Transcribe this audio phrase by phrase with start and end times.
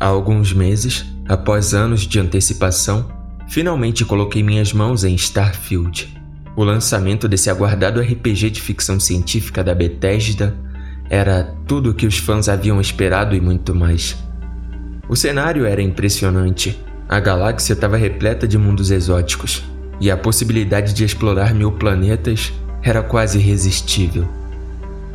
[0.00, 3.12] Há alguns meses, após anos de antecipação,
[3.46, 6.16] finalmente coloquei minhas mãos em Starfield.
[6.56, 10.56] O lançamento desse aguardado RPG de ficção científica da Bethesda
[11.10, 14.16] era tudo o que os fãs haviam esperado e muito mais.
[15.06, 16.80] O cenário era impressionante.
[17.06, 19.62] A galáxia estava repleta de mundos exóticos,
[20.00, 24.26] e a possibilidade de explorar mil planetas era quase irresistível.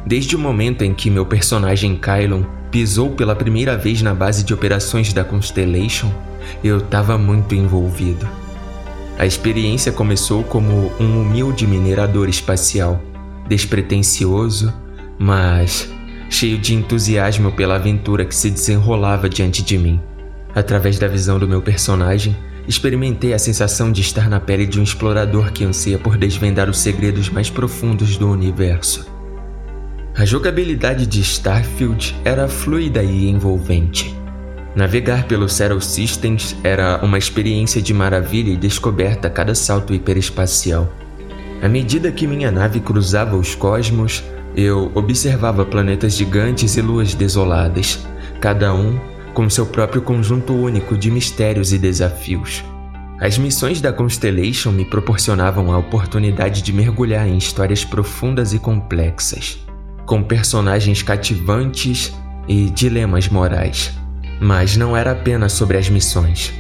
[0.06, 4.54] Desde o momento em que meu personagem Kylon pisou pela primeira vez na base de
[4.54, 6.12] operações da Constellation,
[6.64, 8.28] eu estava muito envolvido.
[9.18, 13.02] A experiência começou como um humilde minerador espacial,
[13.48, 14.72] despretensioso,
[15.18, 15.90] mas
[16.30, 20.00] cheio de entusiasmo pela aventura que se desenrolava diante de mim.
[20.54, 22.38] Através da visão do meu personagem,
[22.68, 26.78] experimentei a sensação de estar na pele de um explorador que anseia por desvendar os
[26.78, 29.15] segredos mais profundos do universo.
[30.18, 34.16] A jogabilidade de Starfield era fluida e envolvente.
[34.74, 40.90] Navegar pelo Settle Systems era uma experiência de maravilha e descoberta a cada salto hiperespacial.
[41.62, 44.24] À medida que minha nave cruzava os cosmos,
[44.56, 48.08] eu observava planetas gigantes e luas desoladas,
[48.40, 48.98] cada um
[49.34, 52.64] com seu próprio conjunto único de mistérios e desafios.
[53.20, 59.65] As missões da Constellation me proporcionavam a oportunidade de mergulhar em histórias profundas e complexas
[60.06, 62.14] com personagens cativantes
[62.48, 63.92] e dilemas morais.
[64.40, 66.54] Mas não era apenas sobre as missões.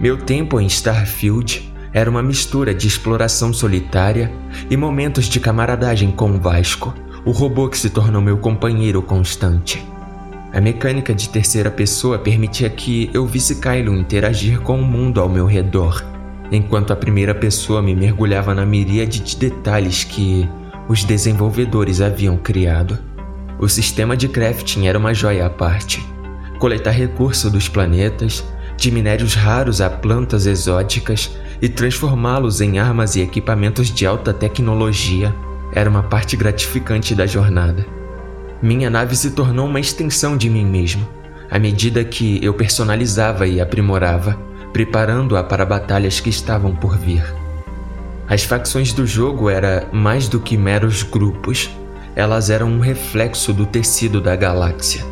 [0.00, 4.30] Meu tempo em Starfield era uma mistura de exploração solitária
[4.68, 6.92] e momentos de camaradagem com o Vasco,
[7.24, 9.84] o robô que se tornou meu companheiro constante.
[10.52, 15.28] A mecânica de terceira pessoa permitia que eu visse Kylo interagir com o mundo ao
[15.28, 16.04] meu redor,
[16.50, 20.48] enquanto a primeira pessoa me mergulhava na miríade de detalhes que
[20.88, 22.98] os desenvolvedores haviam criado.
[23.58, 26.04] O sistema de crafting era uma joia à parte.
[26.58, 28.44] Coletar recursos dos planetas,
[28.76, 31.30] de minérios raros a plantas exóticas
[31.62, 35.34] e transformá-los em armas e equipamentos de alta tecnologia
[35.72, 37.86] era uma parte gratificante da jornada.
[38.60, 41.06] Minha nave se tornou uma extensão de mim mesmo,
[41.50, 44.38] à medida que eu personalizava e aprimorava,
[44.72, 47.43] preparando-a para batalhas que estavam por vir.
[48.28, 51.70] As facções do jogo eram mais do que meros grupos,
[52.16, 55.04] elas eram um reflexo do tecido da galáxia.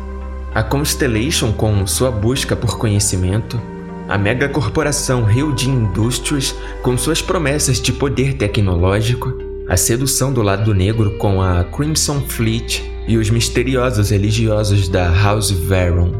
[0.53, 3.59] A Constellation, com sua busca por conhecimento,
[4.07, 9.33] a mega corporação Hilde Industries, com suas promessas de poder tecnológico,
[9.67, 15.51] a sedução do lado negro com a Crimson Fleet e os misteriosos religiosos da House
[15.51, 16.11] Veron.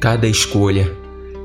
[0.00, 0.90] Cada escolha,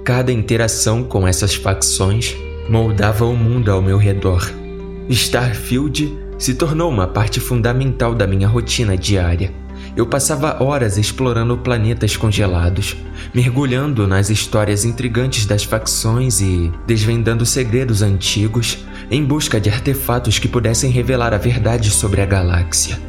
[0.04, 2.36] cada interação com essas facções
[2.70, 4.65] moldava o mundo ao meu redor.
[5.14, 9.54] Starfield se tornou uma parte fundamental da minha rotina diária.
[9.96, 12.98] Eu passava horas explorando planetas congelados,
[13.34, 18.80] mergulhando nas histórias intrigantes das facções e desvendando segredos antigos
[19.10, 23.00] em busca de artefatos que pudessem revelar a verdade sobre a galáxia.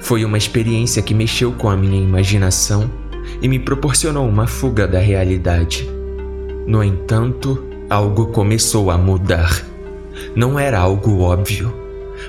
[0.00, 2.90] Foi uma experiência que mexeu com a minha imaginação
[3.42, 5.88] e me proporcionou uma fuga da realidade.
[6.66, 9.73] No entanto, algo começou a mudar.
[10.34, 11.74] Não era algo óbvio,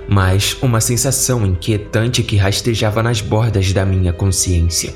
[0.07, 4.93] mas uma sensação inquietante que rastejava nas bordas da minha consciência.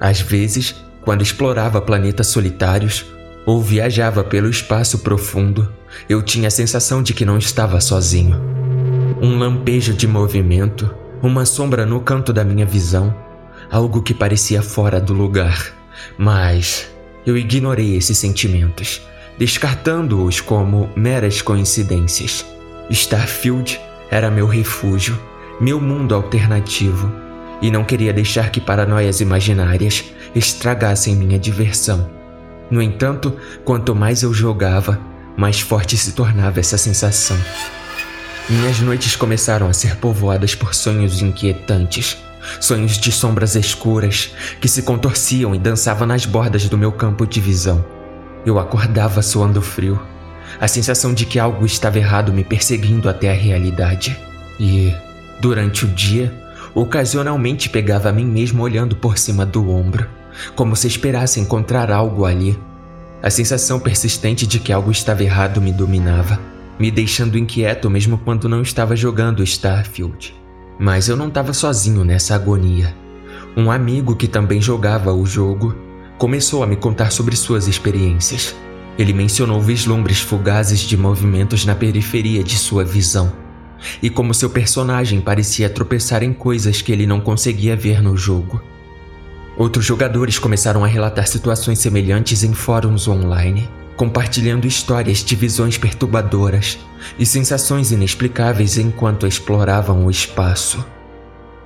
[0.00, 3.06] Às vezes, quando explorava planetas solitários
[3.46, 5.72] ou viajava pelo espaço profundo,
[6.08, 8.40] eu tinha a sensação de que não estava sozinho.
[9.20, 13.14] Um lampejo de movimento, uma sombra no canto da minha visão,
[13.70, 15.74] algo que parecia fora do lugar,
[16.16, 16.88] mas
[17.26, 19.07] eu ignorei esses sentimentos
[19.38, 22.44] descartando-os como meras coincidências.
[22.90, 25.18] Starfield era meu refúgio,
[25.60, 27.12] meu mundo alternativo,
[27.60, 30.04] e não queria deixar que paranoias imaginárias
[30.34, 32.08] estragassem minha diversão.
[32.70, 33.34] No entanto,
[33.64, 35.00] quanto mais eu jogava,
[35.36, 37.36] mais forte se tornava essa sensação.
[38.48, 42.16] Minhas noites começaram a ser povoadas por sonhos inquietantes,
[42.60, 47.40] sonhos de sombras escuras que se contorciam e dançavam nas bordas do meu campo de
[47.40, 47.97] visão.
[48.48, 50.00] Eu acordava suando frio,
[50.58, 54.18] a sensação de que algo estava errado me perseguindo até a realidade.
[54.58, 54.90] E,
[55.38, 56.32] durante o dia,
[56.74, 60.08] ocasionalmente pegava a mim mesmo olhando por cima do ombro,
[60.56, 62.58] como se esperasse encontrar algo ali.
[63.22, 66.40] A sensação persistente de que algo estava errado me dominava,
[66.78, 70.34] me deixando inquieto mesmo quando não estava jogando Starfield.
[70.80, 72.96] Mas eu não estava sozinho nessa agonia.
[73.54, 75.87] Um amigo que também jogava o jogo
[76.18, 78.54] começou a me contar sobre suas experiências.
[78.98, 83.32] Ele mencionou vislumbres fugazes de movimentos na periferia de sua visão,
[84.02, 88.60] e como seu personagem parecia tropeçar em coisas que ele não conseguia ver no jogo.
[89.56, 96.78] Outros jogadores começaram a relatar situações semelhantes em fóruns online, compartilhando histórias de visões perturbadoras
[97.16, 100.84] e sensações inexplicáveis enquanto exploravam o espaço.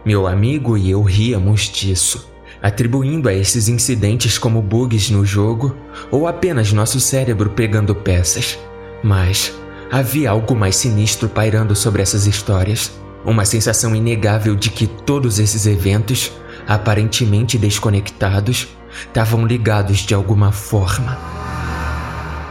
[0.04, 2.31] Meu amigo e eu ríamos disso,
[2.62, 5.76] atribuindo a esses incidentes como bugs no jogo
[6.10, 8.58] ou apenas nosso cérebro pegando peças.
[9.02, 9.52] Mas
[9.90, 12.92] havia algo mais sinistro pairando sobre essas histórias.
[13.24, 16.32] Uma sensação inegável de que todos esses eventos,
[16.66, 18.68] aparentemente desconectados,
[19.06, 21.18] estavam ligados de alguma forma.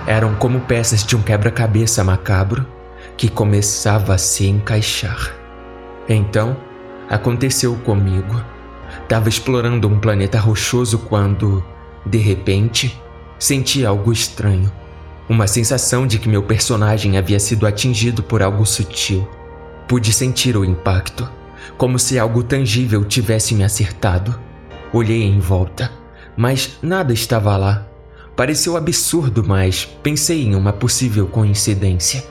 [0.07, 2.65] Eram como peças de um quebra-cabeça macabro
[3.15, 5.35] que começava a se encaixar.
[6.09, 6.57] Então,
[7.09, 8.50] aconteceu comigo.
[9.07, 11.63] Tava explorando um planeta rochoso quando,
[12.05, 12.99] de repente,
[13.37, 14.71] senti algo estranho.
[15.27, 19.27] Uma sensação de que meu personagem havia sido atingido por algo sutil.
[19.87, 21.29] Pude sentir o impacto,
[21.77, 24.37] como se algo tangível tivesse me acertado.
[24.93, 25.91] Olhei em volta,
[26.35, 27.87] mas nada estava lá.
[28.35, 32.23] Pareceu absurdo, mas pensei em uma possível coincidência.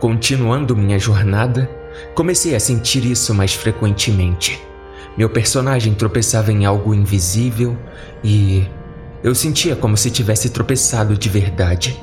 [0.00, 1.68] Continuando minha jornada,
[2.14, 4.60] comecei a sentir isso mais frequentemente.
[5.16, 7.76] Meu personagem tropeçava em algo invisível
[8.22, 8.66] e
[9.22, 12.00] eu sentia como se tivesse tropeçado de verdade.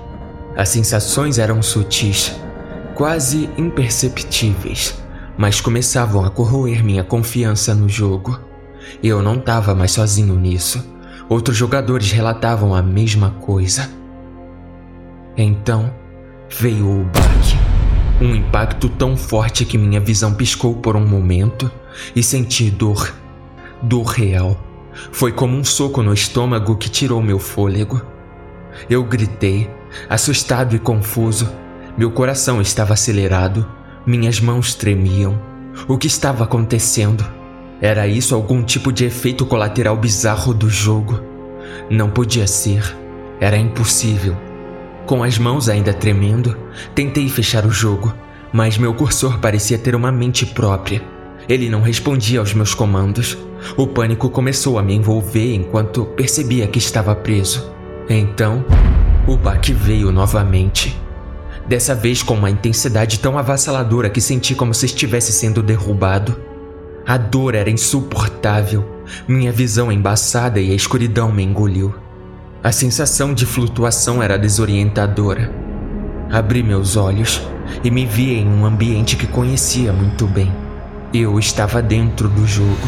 [0.56, 2.36] As sensações eram sutis,
[2.94, 5.02] quase imperceptíveis,
[5.38, 8.40] mas começavam a corroer minha confiança no jogo.
[9.02, 10.84] Eu não estava mais sozinho nisso.
[11.28, 13.90] Outros jogadores relatavam a mesma coisa.
[15.38, 15.92] Então
[16.50, 17.58] veio o baque.
[18.22, 21.70] Um impacto tão forte que minha visão piscou por um momento
[22.16, 23.14] e senti dor.
[23.82, 24.58] Dor real.
[25.12, 28.02] Foi como um soco no estômago que tirou meu fôlego.
[28.90, 29.70] Eu gritei,
[30.10, 31.50] assustado e confuso.
[31.98, 33.66] Meu coração estava acelerado,
[34.06, 35.40] minhas mãos tremiam.
[35.88, 37.26] O que estava acontecendo?
[37.82, 41.22] Era isso algum tipo de efeito colateral bizarro do jogo?
[41.90, 42.96] Não podia ser.
[43.40, 44.36] Era impossível.
[45.06, 46.58] Com as mãos ainda tremendo,
[46.96, 48.14] tentei fechar o jogo,
[48.52, 51.02] mas meu cursor parecia ter uma mente própria.
[51.48, 53.38] Ele não respondia aos meus comandos.
[53.78, 57.72] O pânico começou a me envolver enquanto percebia que estava preso.
[58.10, 58.66] Então,
[59.28, 61.00] o baque veio novamente.
[61.68, 66.36] Dessa vez com uma intensidade tão avassaladora que senti como se estivesse sendo derrubado.
[67.08, 68.84] A dor era insuportável,
[69.28, 71.94] minha visão embaçada e a escuridão me engoliu.
[72.64, 75.52] A sensação de flutuação era desorientadora.
[76.32, 77.42] Abri meus olhos
[77.84, 80.65] e me vi em um ambiente que conhecia muito bem.
[81.14, 82.88] Eu estava dentro do jogo.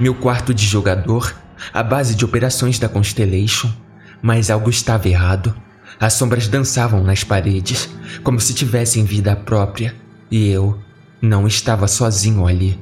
[0.00, 1.34] Meu quarto de jogador,
[1.72, 3.70] a base de operações da Constellation,
[4.22, 5.54] mas algo estava errado.
[6.00, 7.88] As sombras dançavam nas paredes,
[8.22, 9.94] como se tivessem vida própria,
[10.30, 10.78] e eu
[11.20, 12.78] não estava sozinho ali.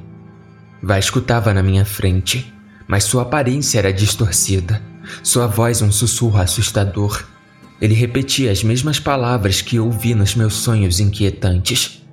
[0.81, 2.53] Vasco estava na minha frente,
[2.87, 4.81] mas sua aparência era distorcida,
[5.23, 7.23] sua voz um sussurro assustador.
[7.81, 12.04] Ele repetia as mesmas palavras que eu ouvi nos meus sonhos inquietantes.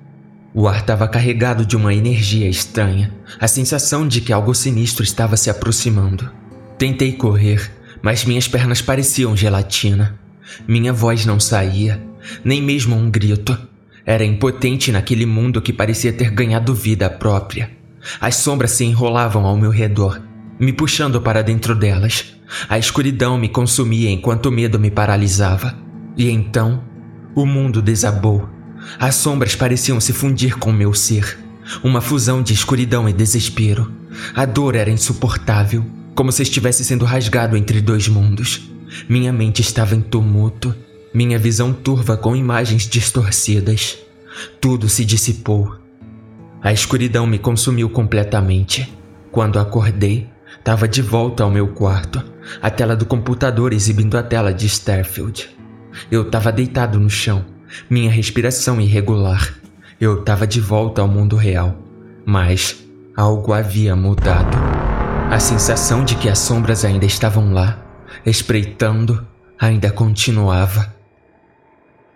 [0.55, 5.35] O ar estava carregado de uma energia estranha, a sensação de que algo sinistro estava
[5.35, 6.29] se aproximando.
[6.77, 7.71] Tentei correr,
[8.03, 10.19] mas minhas pernas pareciam gelatina.
[10.67, 12.03] Minha voz não saía,
[12.45, 13.57] nem mesmo um grito.
[14.05, 17.71] Era impotente naquele mundo que parecia ter ganhado vida própria.
[18.21, 20.21] As sombras se enrolavam ao meu redor,
[20.59, 22.35] me puxando para dentro delas.
[22.69, 25.75] A escuridão me consumia enquanto o medo me paralisava.
[26.15, 26.83] E então,
[27.33, 28.47] o mundo desabou.
[28.99, 31.39] As sombras pareciam se fundir com meu ser.
[31.83, 33.91] Uma fusão de escuridão e desespero.
[34.35, 35.85] A dor era insuportável
[36.15, 38.69] como se estivesse sendo rasgado entre dois mundos.
[39.09, 40.75] Minha mente estava em tumulto,
[41.13, 43.97] minha visão turva com imagens distorcidas.
[44.61, 45.75] Tudo se dissipou.
[46.61, 48.91] A escuridão me consumiu completamente.
[49.31, 52.23] Quando acordei, estava de volta ao meu quarto,
[52.61, 55.49] a tela do computador exibindo a tela de Starfield.
[56.09, 57.45] Eu estava deitado no chão,
[57.89, 59.53] minha respiração irregular.
[59.99, 61.77] Eu estava de volta ao mundo real,
[62.25, 62.83] mas
[63.15, 64.57] algo havia mudado.
[65.29, 67.83] A sensação de que as sombras ainda estavam lá,
[68.25, 69.25] espreitando,
[69.59, 70.93] ainda continuava.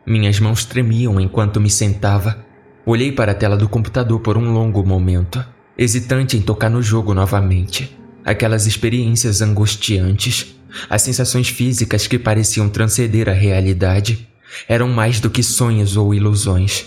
[0.05, 2.45] Minhas mãos tremiam enquanto me sentava.
[2.85, 5.43] Olhei para a tela do computador por um longo momento,
[5.77, 7.97] hesitante em tocar no jogo novamente.
[8.23, 10.55] Aquelas experiências angustiantes,
[10.89, 14.27] as sensações físicas que pareciam transcender a realidade,
[14.67, 16.85] eram mais do que sonhos ou ilusões.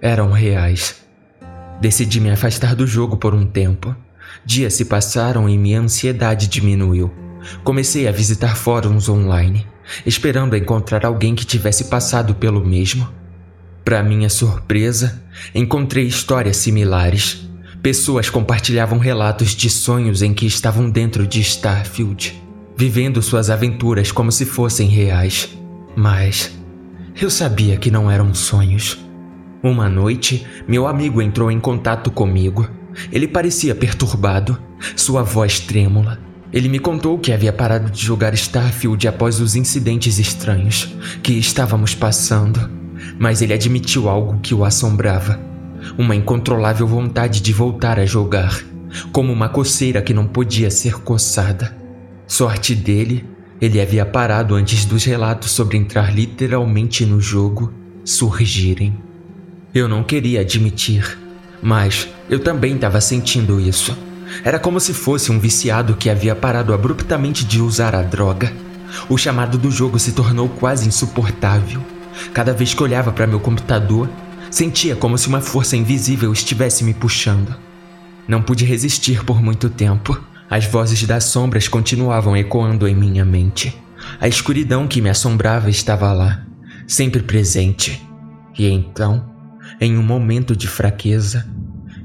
[0.00, 0.96] Eram reais.
[1.80, 3.94] Decidi me afastar do jogo por um tempo
[4.44, 7.12] Dias se passaram e minha ansiedade diminuiu.
[7.64, 9.66] Comecei a visitar fóruns online,
[10.04, 13.08] esperando encontrar alguém que tivesse passado pelo mesmo.
[13.84, 15.22] Para minha surpresa,
[15.54, 17.48] encontrei histórias similares.
[17.82, 22.40] Pessoas compartilhavam relatos de sonhos em que estavam dentro de Starfield,
[22.76, 25.48] vivendo suas aventuras como se fossem reais.
[25.96, 26.55] Mas
[27.24, 28.98] eu sabia que não eram sonhos.
[29.62, 32.68] Uma noite, meu amigo entrou em contato comigo.
[33.10, 34.58] Ele parecia perturbado,
[34.94, 36.18] sua voz trêmula.
[36.52, 41.94] Ele me contou que havia parado de jogar Starfield após os incidentes estranhos que estávamos
[41.94, 42.70] passando,
[43.18, 45.40] mas ele admitiu algo que o assombrava:
[45.98, 48.62] uma incontrolável vontade de voltar a jogar,
[49.10, 51.76] como uma coceira que não podia ser coçada.
[52.26, 53.24] Sorte dele
[53.60, 57.72] ele havia parado antes dos relatos sobre entrar literalmente no jogo
[58.04, 58.94] surgirem.
[59.74, 61.18] Eu não queria admitir,
[61.62, 63.96] mas eu também estava sentindo isso.
[64.44, 68.52] Era como se fosse um viciado que havia parado abruptamente de usar a droga.
[69.08, 71.80] O chamado do jogo se tornou quase insuportável.
[72.32, 74.08] Cada vez que olhava para meu computador,
[74.50, 77.54] sentia como se uma força invisível estivesse me puxando.
[78.26, 80.18] Não pude resistir por muito tempo.
[80.48, 83.76] As vozes das sombras continuavam ecoando em minha mente.
[84.20, 86.42] A escuridão que me assombrava estava lá,
[86.86, 88.00] sempre presente.
[88.56, 89.28] E então,
[89.80, 91.46] em um momento de fraqueza,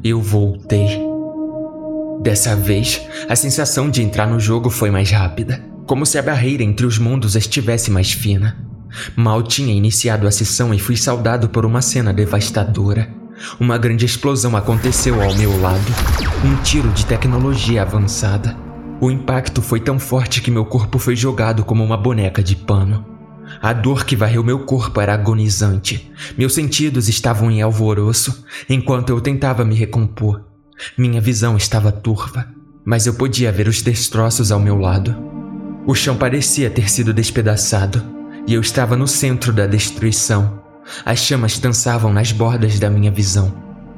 [0.04, 1.00] eu voltei.
[2.22, 6.64] Dessa vez, a sensação de entrar no jogo foi mais rápida, como se a barreira
[6.64, 8.58] entre os mundos estivesse mais fina.
[9.16, 13.21] Mal tinha iniciado a sessão e fui saudado por uma cena devastadora.
[13.60, 15.80] Uma grande explosão aconteceu ao meu lado.
[16.46, 18.56] Um tiro de tecnologia avançada.
[19.00, 23.06] O impacto foi tão forte que meu corpo foi jogado como uma boneca de pano.
[23.62, 26.12] A dor que varreu meu corpo era agonizante.
[26.38, 30.44] Meus sentidos estavam em alvoroço enquanto eu tentava me recompor.
[30.98, 32.48] Minha visão estava turva,
[32.86, 35.16] mas eu podia ver os destroços ao meu lado.
[35.86, 38.04] O chão parecia ter sido despedaçado
[38.48, 40.61] e eu estava no centro da destruição.
[41.06, 43.54] As chamas dançavam nas bordas da minha visão,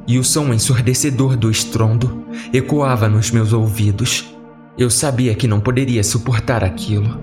[0.07, 4.33] e o som ensurdecedor do estrondo ecoava nos meus ouvidos.
[4.77, 7.19] Eu sabia que não poderia suportar aquilo.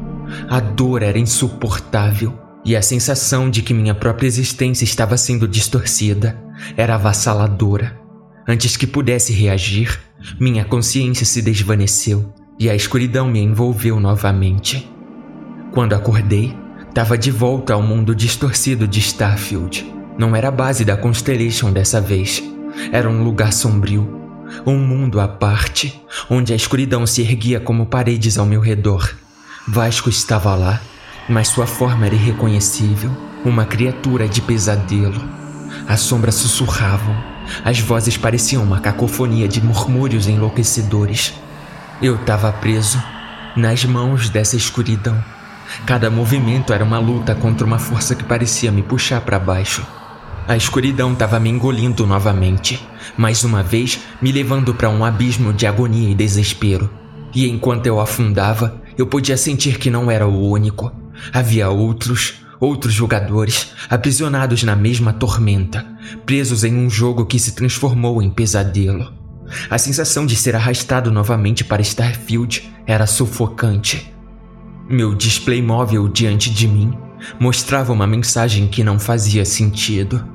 [0.49, 6.39] A dor era insuportável, e a sensação de que minha própria existência estava sendo distorcida
[6.77, 7.99] era avassaladora.
[8.47, 10.01] Antes que pudesse reagir,
[10.39, 14.91] minha consciência se desvaneceu e a escuridão me envolveu novamente.
[15.73, 16.55] Quando acordei,
[16.95, 19.95] Tava de volta ao mundo distorcido de Starfield.
[20.19, 22.43] Não era a base da Constellation dessa vez.
[22.91, 24.19] Era um lugar sombrio.
[24.67, 29.09] Um mundo à parte, onde a escuridão se erguia como paredes ao meu redor.
[29.69, 30.81] Vasco estava lá,
[31.29, 33.11] mas sua forma era irreconhecível
[33.45, 35.23] uma criatura de pesadelo.
[35.89, 37.17] As sombras sussurravam,
[37.65, 41.35] as vozes pareciam uma cacofonia de murmúrios enlouquecedores.
[42.03, 43.01] Eu estava preso
[43.57, 45.23] nas mãos dessa escuridão.
[45.87, 49.87] Cada movimento era uma luta contra uma força que parecia me puxar para baixo.
[50.47, 52.85] A escuridão estava me engolindo novamente,
[53.17, 56.91] mais uma vez me levando para um abismo de agonia e desespero.
[57.33, 60.93] E enquanto eu afundava, eu podia sentir que não era o único.
[61.33, 65.87] Havia outros, outros jogadores, aprisionados na mesma tormenta,
[66.27, 69.13] presos em um jogo que se transformou em pesadelo.
[69.69, 74.13] A sensação de ser arrastado novamente para Starfield era sufocante.
[74.93, 76.93] Meu display móvel diante de mim
[77.39, 80.27] mostrava uma mensagem que não fazia sentido.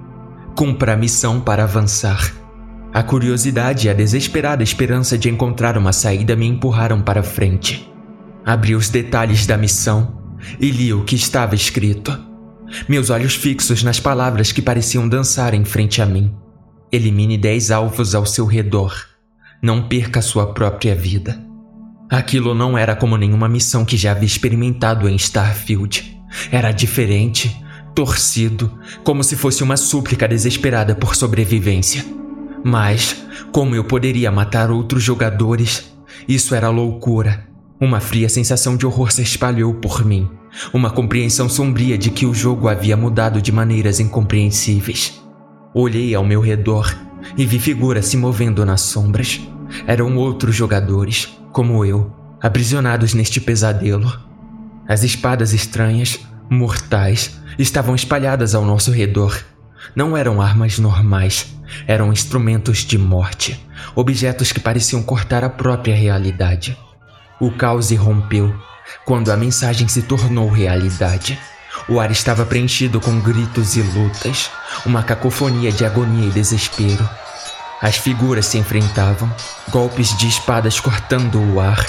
[0.55, 2.33] Cumpra a missão para avançar.
[2.93, 7.91] A curiosidade e a desesperada esperança de encontrar uma saída me empurraram para frente.
[8.45, 10.21] Abri os detalhes da missão
[10.57, 12.17] e li o que estava escrito.
[12.87, 16.33] Meus olhos fixos nas palavras que pareciam dançar em frente a mim.
[16.93, 18.95] Elimine dez alvos ao seu redor.
[19.61, 21.44] Não perca sua própria vida.
[22.09, 26.19] Aquilo não era como nenhuma missão que já havia experimentado em Starfield.
[26.51, 27.55] Era diferente,
[27.95, 28.71] torcido,
[29.03, 32.05] como se fosse uma súplica desesperada por sobrevivência.
[32.63, 35.95] Mas, como eu poderia matar outros jogadores?
[36.27, 37.47] Isso era loucura.
[37.79, 40.29] Uma fria sensação de horror se espalhou por mim.
[40.73, 45.21] Uma compreensão sombria de que o jogo havia mudado de maneiras incompreensíveis.
[45.73, 46.95] Olhei ao meu redor
[47.37, 49.41] e vi figuras se movendo nas sombras.
[49.85, 54.11] Eram outros jogadores, como eu, aprisionados neste pesadelo.
[54.85, 56.19] As espadas estranhas,
[56.49, 59.41] mortais, estavam espalhadas ao nosso redor.
[59.95, 61.55] Não eram armas normais,
[61.87, 66.77] eram instrumentos de morte, objetos que pareciam cortar a própria realidade.
[67.39, 68.53] O caos irrompeu
[69.05, 71.39] quando a mensagem se tornou realidade.
[71.87, 74.51] O ar estava preenchido com gritos e lutas,
[74.85, 77.09] uma cacofonia de agonia e desespero.
[77.85, 79.31] As figuras se enfrentavam,
[79.69, 81.85] golpes de espadas cortando o ar.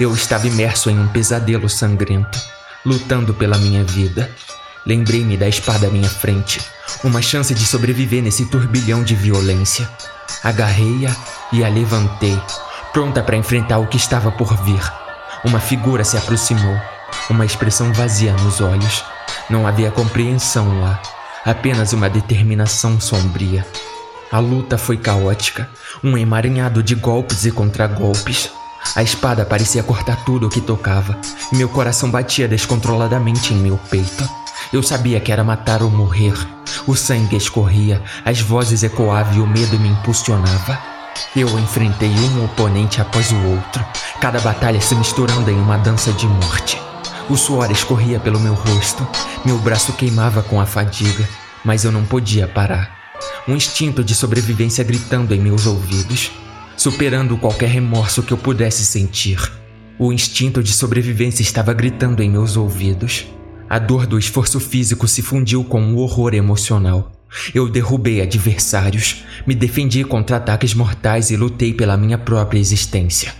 [0.00, 2.36] Eu estava imerso em um pesadelo sangrento,
[2.84, 4.28] lutando pela minha vida.
[4.84, 6.60] Lembrei-me da espada à minha frente,
[7.04, 9.88] Uma chance de sobreviver nesse turbilhão de violência.
[10.42, 11.14] Agarrei-a
[11.52, 12.36] e a levantei,
[12.92, 14.82] pronta para enfrentar o que estava por vir.
[15.44, 16.76] Uma figura se aproximou,
[17.30, 19.04] uma expressão vazia nos olhos.
[19.48, 21.00] Não havia compreensão lá,
[21.44, 23.64] apenas uma determinação sombria.
[24.32, 25.68] A luta foi caótica,
[26.02, 28.50] um emaranhado de golpes e contragolpes.
[28.94, 31.16] A espada parecia cortar tudo o que tocava,
[31.52, 34.28] e meu coração batia descontroladamente em meu peito.
[34.72, 36.34] Eu sabia que era matar ou morrer.
[36.86, 40.78] O sangue escorria, as vozes ecoavam e o medo me impulsionava.
[41.34, 43.84] Eu enfrentei um oponente após o outro,
[44.20, 46.80] cada batalha se misturando em uma dança de morte.
[47.30, 49.06] O suor escorria pelo meu rosto,
[49.44, 51.28] meu braço queimava com a fadiga,
[51.64, 53.05] mas eu não podia parar.
[53.48, 56.32] Um instinto de sobrevivência gritando em meus ouvidos,
[56.76, 59.40] superando qualquer remorso que eu pudesse sentir.
[59.98, 63.26] O instinto de sobrevivência estava gritando em meus ouvidos.
[63.68, 67.12] A dor do esforço físico se fundiu com o horror emocional.
[67.54, 73.34] Eu derrubei adversários, me defendi contra ataques mortais e lutei pela minha própria existência.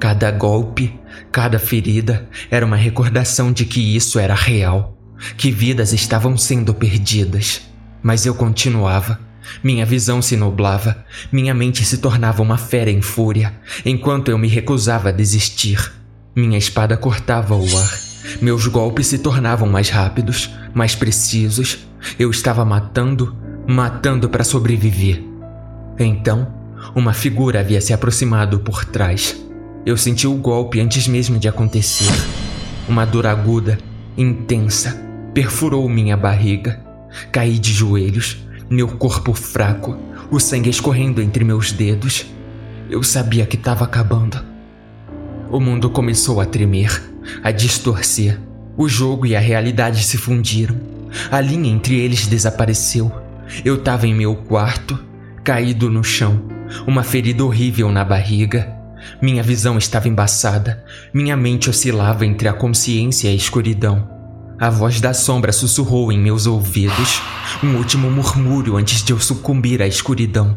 [0.00, 0.98] Cada golpe,
[1.30, 4.96] cada ferida era uma recordação de que isso era real,
[5.36, 7.62] que vidas estavam sendo perdidas.
[8.02, 9.18] Mas eu continuava.
[9.62, 14.46] Minha visão se nublava, minha mente se tornava uma fera em fúria, enquanto eu me
[14.46, 15.92] recusava a desistir.
[16.36, 17.98] Minha espada cortava o ar.
[18.42, 21.78] Meus golpes se tornavam mais rápidos, mais precisos.
[22.18, 23.36] Eu estava matando,
[23.66, 25.22] matando para sobreviver.
[25.98, 26.54] Então,
[26.94, 29.36] uma figura havia se aproximado por trás.
[29.84, 32.12] Eu senti o golpe antes mesmo de acontecer.
[32.88, 33.78] Uma dor aguda,
[34.16, 34.96] intensa,
[35.34, 36.87] perfurou minha barriga.
[37.32, 38.38] Caí de joelhos,
[38.70, 39.96] meu corpo fraco,
[40.30, 42.26] o sangue escorrendo entre meus dedos.
[42.90, 44.44] Eu sabia que estava acabando.
[45.50, 47.02] O mundo começou a tremer,
[47.42, 48.38] a distorcer.
[48.76, 50.76] O jogo e a realidade se fundiram.
[51.30, 53.10] A linha entre eles desapareceu.
[53.64, 54.98] Eu estava em meu quarto,
[55.42, 56.42] caído no chão,
[56.86, 58.70] uma ferida horrível na barriga.
[59.22, 60.84] Minha visão estava embaçada,
[61.14, 64.17] minha mente oscilava entre a consciência e a escuridão.
[64.60, 67.22] A voz da sombra sussurrou em meus ouvidos,
[67.62, 70.56] um último murmúrio antes de eu sucumbir à escuridão.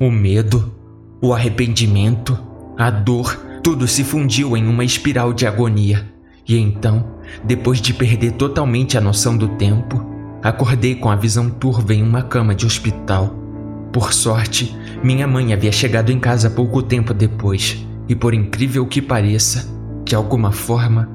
[0.00, 0.74] O medo,
[1.20, 2.38] o arrependimento,
[2.78, 6.10] a dor, tudo se fundiu em uma espiral de agonia.
[6.48, 10.02] E então, depois de perder totalmente a noção do tempo,
[10.42, 13.34] acordei com a visão turva em uma cama de hospital.
[13.92, 19.02] Por sorte, minha mãe havia chegado em casa pouco tempo depois, e por incrível que
[19.02, 19.70] pareça,
[20.02, 21.10] de alguma forma,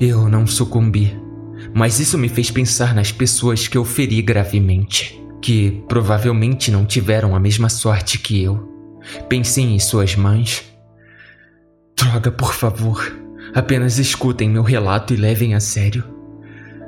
[0.00, 1.25] eu não sucumbi.
[1.76, 7.36] Mas isso me fez pensar nas pessoas que eu feri gravemente, que provavelmente não tiveram
[7.36, 8.98] a mesma sorte que eu.
[9.28, 10.64] Pensei em suas mães.
[11.94, 13.14] Droga, por favor,
[13.54, 16.02] apenas escutem meu relato e levem a sério.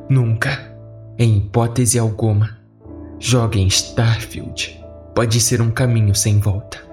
[0.09, 0.75] Nunca,
[1.19, 2.59] em hipótese alguma,
[3.19, 4.75] joguem Starfield.
[5.15, 6.88] Pode ser um caminho sem volta.